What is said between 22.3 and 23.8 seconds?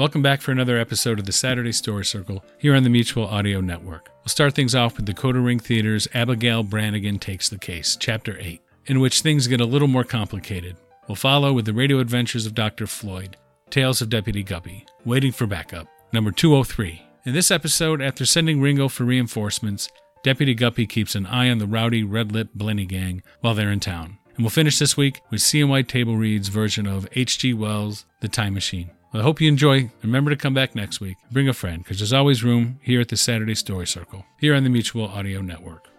Lip Blenny gang while they're in